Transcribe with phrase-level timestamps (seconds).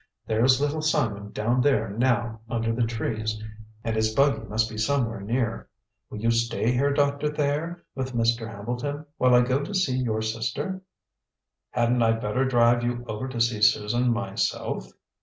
[0.25, 3.39] "There's Little Simon down there now under the trees;
[3.83, 5.69] and his buggy must be somewhere near.
[6.09, 8.49] Will you stay here, Doctor Thayer, with Mr.
[8.51, 10.81] Hambleton, while I go to see your sister?"
[11.69, 14.87] "Hadn't I better drive you over to see Susan myself?"